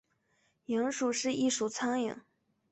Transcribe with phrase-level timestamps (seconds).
[0.65, 2.17] 蝇属是一属苍蝇。